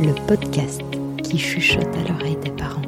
le 0.00 0.14
podcast 0.26 0.80
qui 1.22 1.36
chuchote 1.36 1.94
à 1.94 2.08
l'oreille 2.08 2.38
des 2.38 2.52
parents. 2.52 2.80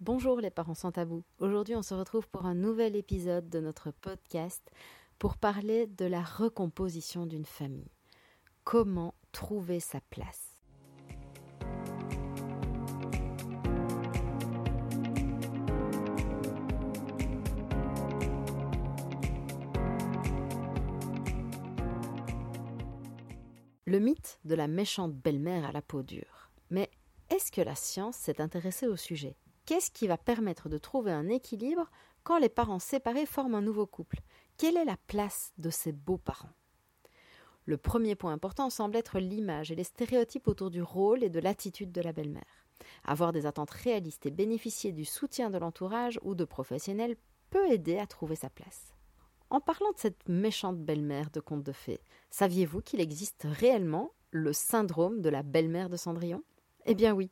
Bonjour 0.00 0.40
les 0.40 0.50
parents 0.50 0.74
sans 0.74 0.90
tabou. 0.90 1.22
Aujourd'hui, 1.38 1.76
on 1.76 1.82
se 1.82 1.92
retrouve 1.92 2.28
pour 2.28 2.46
un 2.46 2.54
nouvel 2.54 2.96
épisode 2.96 3.50
de 3.50 3.60
notre 3.60 3.90
podcast 3.90 4.70
pour 5.18 5.36
parler 5.36 5.86
de 5.86 6.06
la 6.06 6.22
recomposition 6.22 7.26
d'une 7.26 7.44
famille. 7.44 7.90
Comment 8.64 9.14
trouver 9.32 9.78
sa 9.78 10.00
place? 10.08 10.56
Le 23.92 23.98
mythe 23.98 24.40
de 24.46 24.54
la 24.54 24.68
méchante 24.68 25.12
belle-mère 25.12 25.66
à 25.66 25.72
la 25.72 25.82
peau 25.82 26.02
dure. 26.02 26.50
Mais 26.70 26.90
est-ce 27.28 27.52
que 27.52 27.60
la 27.60 27.74
science 27.74 28.16
s'est 28.16 28.40
intéressée 28.40 28.86
au 28.86 28.96
sujet? 28.96 29.36
Qu'est-ce 29.66 29.90
qui 29.90 30.06
va 30.06 30.16
permettre 30.16 30.70
de 30.70 30.78
trouver 30.78 31.12
un 31.12 31.28
équilibre 31.28 31.90
quand 32.22 32.38
les 32.38 32.48
parents 32.48 32.78
séparés 32.78 33.26
forment 33.26 33.56
un 33.56 33.60
nouveau 33.60 33.84
couple? 33.84 34.20
Quelle 34.56 34.78
est 34.78 34.86
la 34.86 34.96
place 35.08 35.52
de 35.58 35.68
ces 35.68 35.92
beaux-parents? 35.92 36.54
Le 37.66 37.76
premier 37.76 38.14
point 38.14 38.32
important 38.32 38.70
semble 38.70 38.96
être 38.96 39.18
l'image 39.18 39.70
et 39.70 39.76
les 39.76 39.84
stéréotypes 39.84 40.48
autour 40.48 40.70
du 40.70 40.80
rôle 40.80 41.22
et 41.22 41.28
de 41.28 41.40
l'attitude 41.40 41.92
de 41.92 42.00
la 42.00 42.14
belle-mère. 42.14 42.66
Avoir 43.04 43.30
des 43.30 43.44
attentes 43.44 43.72
réalistes 43.72 44.24
et 44.24 44.30
bénéficier 44.30 44.92
du 44.92 45.04
soutien 45.04 45.50
de 45.50 45.58
l'entourage 45.58 46.18
ou 46.22 46.34
de 46.34 46.46
professionnels 46.46 47.16
peut 47.50 47.70
aider 47.70 47.98
à 47.98 48.06
trouver 48.06 48.36
sa 48.36 48.48
place. 48.48 48.91
En 49.52 49.60
parlant 49.60 49.92
de 49.92 49.98
cette 49.98 50.30
méchante 50.30 50.78
belle-mère 50.78 51.30
de 51.30 51.38
conte 51.38 51.62
de 51.62 51.72
fées, 51.72 52.00
saviez-vous 52.30 52.80
qu'il 52.80 53.02
existe 53.02 53.42
réellement 53.44 54.14
le 54.30 54.54
syndrome 54.54 55.20
de 55.20 55.28
la 55.28 55.42
belle-mère 55.42 55.90
de 55.90 55.98
Cendrillon? 55.98 56.42
Eh 56.86 56.94
bien 56.94 57.12
oui. 57.12 57.30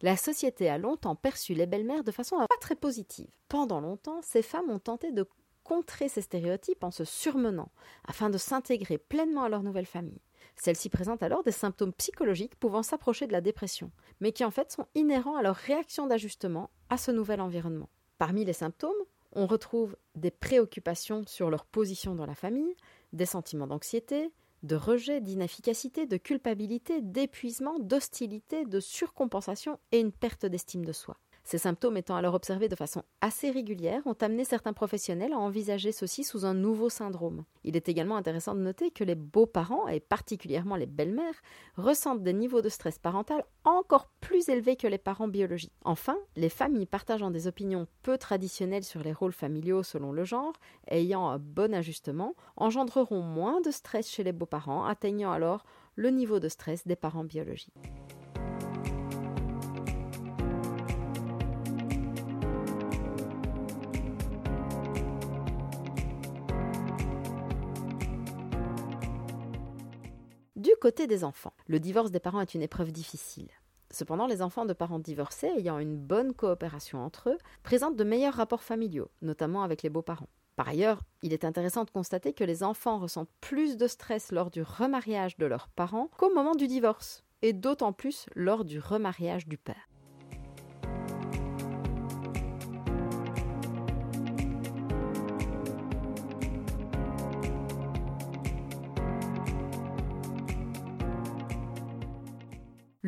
La 0.00 0.16
société 0.16 0.68
a 0.68 0.78
longtemps 0.78 1.16
perçu 1.16 1.54
les 1.54 1.66
belles-mères 1.66 2.04
de 2.04 2.12
façon 2.12 2.36
pas 2.36 2.60
très 2.60 2.76
positive. 2.76 3.26
Pendant 3.48 3.80
longtemps, 3.80 4.22
ces 4.22 4.42
femmes 4.42 4.70
ont 4.70 4.78
tenté 4.78 5.10
de 5.10 5.26
contrer 5.64 6.08
ces 6.08 6.20
stéréotypes 6.20 6.84
en 6.84 6.92
se 6.92 7.04
surmenant, 7.04 7.72
afin 8.04 8.30
de 8.30 8.38
s'intégrer 8.38 8.98
pleinement 8.98 9.42
à 9.42 9.48
leur 9.48 9.64
nouvelle 9.64 9.86
famille. 9.86 10.22
Celles-ci 10.54 10.88
présentent 10.88 11.24
alors 11.24 11.42
des 11.42 11.50
symptômes 11.50 11.94
psychologiques 11.94 12.54
pouvant 12.54 12.84
s'approcher 12.84 13.26
de 13.26 13.32
la 13.32 13.40
dépression, 13.40 13.90
mais 14.20 14.30
qui 14.30 14.44
en 14.44 14.52
fait 14.52 14.70
sont 14.70 14.86
inhérents 14.94 15.34
à 15.34 15.42
leur 15.42 15.56
réaction 15.56 16.06
d'ajustement 16.06 16.70
à 16.90 16.96
ce 16.96 17.10
nouvel 17.10 17.40
environnement. 17.40 17.88
Parmi 18.18 18.44
les 18.44 18.52
symptômes, 18.52 18.94
on 19.36 19.46
retrouve 19.46 19.96
des 20.14 20.30
préoccupations 20.30 21.24
sur 21.26 21.50
leur 21.50 21.66
position 21.66 22.14
dans 22.14 22.26
la 22.26 22.34
famille, 22.34 22.74
des 23.12 23.26
sentiments 23.26 23.66
d'anxiété, 23.66 24.32
de 24.62 24.74
rejet, 24.74 25.20
d'inefficacité, 25.20 26.06
de 26.06 26.16
culpabilité, 26.16 27.02
d'épuisement, 27.02 27.78
d'hostilité, 27.78 28.64
de 28.64 28.80
surcompensation 28.80 29.78
et 29.92 30.00
une 30.00 30.12
perte 30.12 30.46
d'estime 30.46 30.84
de 30.84 30.92
soi. 30.92 31.16
Ces 31.46 31.58
symptômes 31.58 31.96
étant 31.96 32.16
alors 32.16 32.34
observés 32.34 32.68
de 32.68 32.74
façon 32.74 33.04
assez 33.20 33.52
régulière, 33.52 34.02
ont 34.04 34.16
amené 34.20 34.44
certains 34.44 34.72
professionnels 34.72 35.32
à 35.32 35.38
envisager 35.38 35.92
ceci 35.92 36.24
sous 36.24 36.44
un 36.44 36.54
nouveau 36.54 36.88
syndrome. 36.88 37.44
Il 37.62 37.76
est 37.76 37.88
également 37.88 38.16
intéressant 38.16 38.56
de 38.56 38.60
noter 38.60 38.90
que 38.90 39.04
les 39.04 39.14
beaux-parents, 39.14 39.86
et 39.86 40.00
particulièrement 40.00 40.74
les 40.74 40.86
belles-mères, 40.86 41.40
ressentent 41.76 42.24
des 42.24 42.32
niveaux 42.32 42.62
de 42.62 42.68
stress 42.68 42.98
parental 42.98 43.44
encore 43.62 44.08
plus 44.20 44.48
élevés 44.48 44.74
que 44.74 44.88
les 44.88 44.98
parents 44.98 45.28
biologiques. 45.28 45.72
Enfin, 45.84 46.18
les 46.34 46.48
familles 46.48 46.84
partageant 46.84 47.30
des 47.30 47.46
opinions 47.46 47.86
peu 48.02 48.18
traditionnelles 48.18 48.82
sur 48.82 49.04
les 49.04 49.12
rôles 49.12 49.32
familiaux 49.32 49.84
selon 49.84 50.10
le 50.10 50.24
genre, 50.24 50.54
ayant 50.88 51.28
un 51.28 51.38
bon 51.38 51.72
ajustement, 51.74 52.34
engendreront 52.56 53.22
moins 53.22 53.60
de 53.60 53.70
stress 53.70 54.10
chez 54.10 54.24
les 54.24 54.32
beaux-parents, 54.32 54.84
atteignant 54.84 55.30
alors 55.30 55.64
le 55.94 56.10
niveau 56.10 56.40
de 56.40 56.48
stress 56.48 56.88
des 56.88 56.96
parents 56.96 57.24
biologiques. 57.24 57.72
Des 70.88 71.24
enfants, 71.24 71.52
le 71.66 71.80
divorce 71.80 72.10
des 72.10 72.20
parents 72.20 72.40
est 72.40 72.54
une 72.54 72.62
épreuve 72.62 72.92
difficile. 72.92 73.48
Cependant, 73.90 74.26
les 74.26 74.40
enfants 74.40 74.66
de 74.66 74.72
parents 74.72 74.98
divorcés 74.98 75.50
ayant 75.56 75.78
une 75.78 75.96
bonne 75.96 76.32
coopération 76.32 77.04
entre 77.04 77.30
eux 77.30 77.38
présentent 77.62 77.96
de 77.96 78.04
meilleurs 78.04 78.34
rapports 78.34 78.62
familiaux, 78.62 79.10
notamment 79.20 79.62
avec 79.62 79.82
les 79.82 79.90
beaux-parents. 79.90 80.28
Par 80.54 80.68
ailleurs, 80.68 81.02
il 81.22 81.32
est 81.32 81.44
intéressant 81.44 81.84
de 81.84 81.90
constater 81.90 82.32
que 82.32 82.44
les 82.44 82.62
enfants 82.62 82.98
ressentent 82.98 83.30
plus 83.40 83.76
de 83.76 83.86
stress 83.86 84.32
lors 84.32 84.50
du 84.50 84.62
remariage 84.62 85.36
de 85.38 85.46
leurs 85.46 85.68
parents 85.68 86.08
qu'au 86.16 86.32
moment 86.32 86.54
du 86.54 86.66
divorce, 86.66 87.24
et 87.42 87.52
d'autant 87.52 87.92
plus 87.92 88.26
lors 88.34 88.64
du 88.64 88.78
remariage 88.78 89.46
du 89.46 89.58
père. 89.58 89.88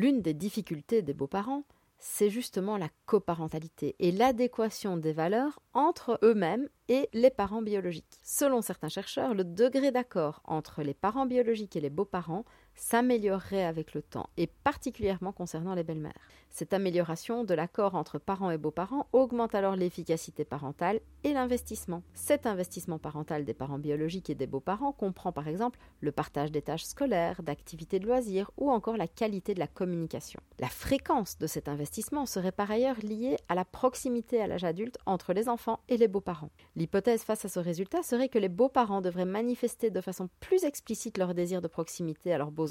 L'une 0.01 0.21
des 0.21 0.33
difficultés 0.33 1.01
des 1.01 1.13
beaux-parents, 1.13 1.65
c'est 1.97 2.29
justement 2.29 2.77
la 2.77 2.87
coparentalité 3.05 3.97
et 3.99 4.13
l'adéquation 4.13 4.95
des 4.95 5.11
valeurs 5.11 5.59
entre 5.73 6.17
eux-mêmes 6.23 6.69
et 6.87 7.09
les 7.11 7.29
parents 7.29 7.61
biologiques. 7.61 8.17
Selon 8.23 8.61
certains 8.61 8.87
chercheurs, 8.87 9.33
le 9.33 9.43
degré 9.43 9.91
d'accord 9.91 10.41
entre 10.45 10.83
les 10.83 10.93
parents 10.93 11.25
biologiques 11.25 11.75
et 11.75 11.81
les 11.81 11.89
beaux-parents 11.89 12.45
s'améliorerait 12.75 13.65
avec 13.65 13.93
le 13.93 14.01
temps, 14.01 14.29
et 14.37 14.47
particulièrement 14.47 15.31
concernant 15.31 15.75
les 15.75 15.83
belles-mères. 15.83 16.29
Cette 16.49 16.73
amélioration 16.73 17.43
de 17.43 17.53
l'accord 17.53 17.95
entre 17.95 18.17
parents 18.17 18.51
et 18.51 18.57
beaux-parents 18.57 19.07
augmente 19.13 19.53
alors 19.53 19.75
l'efficacité 19.75 20.45
parentale 20.45 20.99
et 21.23 21.33
l'investissement. 21.33 22.01
Cet 22.13 22.45
investissement 22.45 22.97
parental 22.97 23.45
des 23.45 23.53
parents 23.53 23.77
biologiques 23.77 24.29
et 24.29 24.35
des 24.35 24.47
beaux-parents 24.47 24.91
comprend 24.91 25.31
par 25.31 25.47
exemple 25.47 25.79
le 26.01 26.11
partage 26.11 26.51
des 26.51 26.61
tâches 26.61 26.85
scolaires, 26.85 27.43
d'activités 27.43 27.99
de 27.99 28.07
loisirs 28.07 28.51
ou 28.57 28.71
encore 28.71 28.97
la 28.97 29.07
qualité 29.07 29.53
de 29.53 29.59
la 29.59 29.67
communication. 29.67 30.39
La 30.59 30.69
fréquence 30.69 31.37
de 31.37 31.47
cet 31.47 31.67
investissement 31.67 32.25
serait 32.25 32.51
par 32.51 32.71
ailleurs 32.71 32.99
liée 33.03 33.37
à 33.47 33.55
la 33.55 33.65
proximité 33.65 34.41
à 34.41 34.47
l'âge 34.47 34.63
adulte 34.63 34.97
entre 35.05 35.33
les 35.33 35.49
enfants 35.49 35.79
et 35.87 35.97
les 35.97 36.07
beaux-parents. 36.07 36.51
L'hypothèse 36.75 37.23
face 37.23 37.45
à 37.45 37.49
ce 37.49 37.59
résultat 37.59 38.01
serait 38.01 38.29
que 38.29 38.39
les 38.39 38.49
beaux-parents 38.49 39.01
devraient 39.01 39.25
manifester 39.25 39.91
de 39.91 40.01
façon 40.01 40.29
plus 40.39 40.63
explicite 40.63 41.17
leur 41.17 41.33
désir 41.33 41.61
de 41.61 41.67
proximité 41.67 42.33
à 42.33 42.37
leurs 42.37 42.51
beaux 42.51 42.68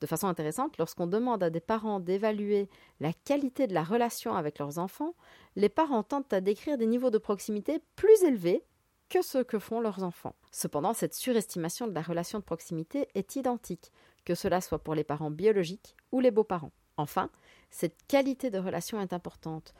De 0.00 0.06
façon 0.06 0.28
intéressante, 0.28 0.78
lorsqu'on 0.78 1.06
demande 1.06 1.42
à 1.42 1.50
des 1.50 1.60
parents 1.60 2.00
d'évaluer 2.00 2.68
la 3.00 3.12
qualité 3.12 3.66
de 3.66 3.74
la 3.74 3.82
relation 3.82 4.34
avec 4.34 4.58
leurs 4.58 4.78
enfants, 4.78 5.14
les 5.56 5.68
parents 5.68 6.02
tentent 6.02 6.32
à 6.32 6.40
décrire 6.40 6.78
des 6.78 6.86
niveaux 6.86 7.10
de 7.10 7.18
proximité 7.18 7.82
plus 7.96 8.22
élevés 8.22 8.64
que 9.08 9.22
ceux 9.22 9.42
que 9.42 9.58
font 9.58 9.80
leurs 9.80 10.02
enfants. 10.02 10.36
Cependant, 10.52 10.92
cette 10.92 11.14
surestimation 11.14 11.86
de 11.86 11.94
la 11.94 12.02
relation 12.02 12.38
de 12.38 12.44
proximité 12.44 13.08
est 13.14 13.36
identique, 13.36 13.90
que 14.24 14.34
cela 14.34 14.60
soit 14.60 14.78
pour 14.78 14.94
les 14.94 15.04
parents 15.04 15.30
biologiques 15.30 15.96
ou 16.12 16.20
les 16.20 16.30
beaux-parents. 16.30 16.72
Enfin, 16.96 17.30
cette 17.70 18.06
qualité 18.06 18.50
de 18.50 18.58
relation 18.58 19.00
est 19.00 19.12
importante, 19.12 19.74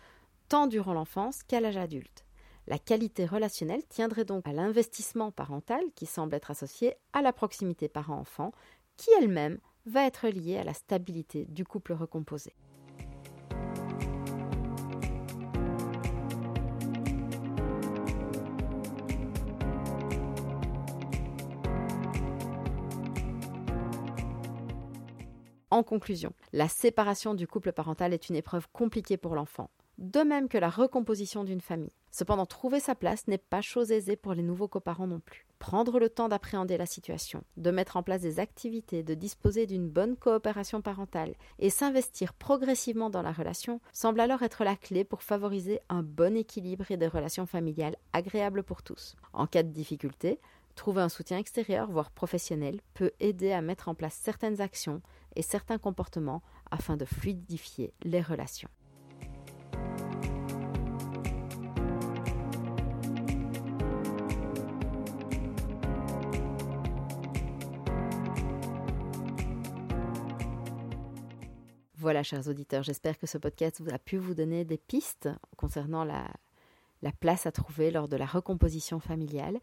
tant 0.48 0.66
durant 0.66 0.94
l'enfance 0.94 1.42
qu'à 1.42 1.60
l'âge 1.60 1.76
adulte. 1.76 2.24
La 2.66 2.78
qualité 2.78 3.24
relationnelle 3.24 3.86
tiendrait 3.86 4.26
donc 4.26 4.46
à 4.46 4.52
l'investissement 4.52 5.30
parental 5.30 5.82
qui 5.94 6.04
semble 6.04 6.34
être 6.34 6.50
associé 6.50 6.96
à 7.14 7.22
la 7.22 7.32
proximité 7.32 7.88
parent-enfant 7.88 8.52
qui 8.98 9.08
elle-même 9.18 9.58
va 9.86 10.04
être 10.04 10.28
liée 10.28 10.58
à 10.58 10.64
la 10.64 10.74
stabilité 10.74 11.46
du 11.46 11.64
couple 11.64 11.94
recomposé. 11.94 12.52
En 25.70 25.82
conclusion, 25.82 26.34
la 26.52 26.68
séparation 26.68 27.32
du 27.32 27.46
couple 27.46 27.72
parental 27.72 28.12
est 28.12 28.28
une 28.28 28.36
épreuve 28.36 28.66
compliquée 28.72 29.16
pour 29.16 29.34
l'enfant 29.34 29.70
de 29.98 30.20
même 30.20 30.48
que 30.48 30.58
la 30.58 30.70
recomposition 30.70 31.44
d'une 31.44 31.60
famille. 31.60 31.97
Cependant, 32.10 32.46
trouver 32.46 32.80
sa 32.80 32.94
place 32.94 33.28
n'est 33.28 33.38
pas 33.38 33.60
chose 33.60 33.92
aisée 33.92 34.16
pour 34.16 34.34
les 34.34 34.42
nouveaux 34.42 34.68
coparents 34.68 35.06
non 35.06 35.20
plus. 35.20 35.46
Prendre 35.58 35.98
le 35.98 36.08
temps 36.08 36.28
d'appréhender 36.28 36.76
la 36.76 36.86
situation, 36.86 37.42
de 37.56 37.70
mettre 37.70 37.96
en 37.96 38.02
place 38.02 38.22
des 38.22 38.40
activités, 38.40 39.02
de 39.02 39.14
disposer 39.14 39.66
d'une 39.66 39.88
bonne 39.88 40.16
coopération 40.16 40.80
parentale 40.80 41.34
et 41.58 41.70
s'investir 41.70 42.32
progressivement 42.32 43.10
dans 43.10 43.22
la 43.22 43.32
relation 43.32 43.80
semble 43.92 44.20
alors 44.20 44.42
être 44.42 44.64
la 44.64 44.76
clé 44.76 45.04
pour 45.04 45.22
favoriser 45.22 45.80
un 45.88 46.02
bon 46.02 46.36
équilibre 46.36 46.90
et 46.90 46.96
des 46.96 47.08
relations 47.08 47.46
familiales 47.46 47.96
agréables 48.12 48.62
pour 48.62 48.82
tous. 48.82 49.16
En 49.32 49.46
cas 49.46 49.62
de 49.62 49.70
difficulté, 49.70 50.40
trouver 50.76 51.02
un 51.02 51.08
soutien 51.08 51.38
extérieur, 51.38 51.90
voire 51.90 52.10
professionnel, 52.10 52.80
peut 52.94 53.10
aider 53.18 53.52
à 53.52 53.60
mettre 53.60 53.88
en 53.88 53.94
place 53.94 54.14
certaines 54.14 54.60
actions 54.60 55.02
et 55.34 55.42
certains 55.42 55.78
comportements 55.78 56.42
afin 56.70 56.96
de 56.96 57.04
fluidifier 57.04 57.92
les 58.02 58.22
relations. 58.22 58.70
Voilà, 72.00 72.22
chers 72.22 72.46
auditeurs, 72.46 72.84
j'espère 72.84 73.18
que 73.18 73.26
ce 73.26 73.38
podcast 73.38 73.82
a 73.90 73.98
pu 73.98 74.18
vous 74.18 74.34
donner 74.34 74.64
des 74.64 74.78
pistes 74.78 75.28
concernant 75.56 76.04
la, 76.04 76.30
la 77.02 77.10
place 77.10 77.44
à 77.44 77.50
trouver 77.50 77.90
lors 77.90 78.06
de 78.06 78.16
la 78.16 78.24
recomposition 78.24 79.00
familiale. 79.00 79.58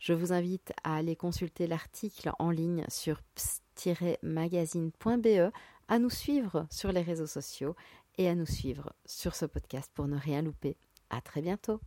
Je 0.00 0.12
vous 0.12 0.32
invite 0.32 0.72
à 0.82 0.96
aller 0.96 1.14
consulter 1.14 1.68
l'article 1.68 2.32
en 2.40 2.50
ligne 2.50 2.84
sur 2.88 3.22
ps-magazine.be, 3.76 5.52
à 5.86 5.98
nous 6.00 6.10
suivre 6.10 6.66
sur 6.68 6.90
les 6.90 7.02
réseaux 7.02 7.28
sociaux 7.28 7.76
et 8.16 8.28
à 8.28 8.34
nous 8.34 8.44
suivre 8.44 8.92
sur 9.06 9.36
ce 9.36 9.46
podcast 9.46 9.88
pour 9.94 10.08
ne 10.08 10.18
rien 10.18 10.42
louper. 10.42 10.76
À 11.10 11.20
très 11.20 11.42
bientôt. 11.42 11.80